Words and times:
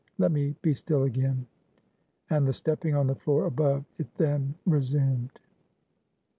Let 0.17 0.31
me 0.31 0.55
be 0.63 0.73
still 0.73 1.03
again." 1.03 1.45
And 2.31 2.47
the 2.47 2.53
stepping 2.53 2.95
on 2.95 3.05
the 3.05 3.13
floor 3.13 3.45
above, 3.45 3.85
it 3.99 4.11
then 4.17 4.55
resumed. 4.65 5.39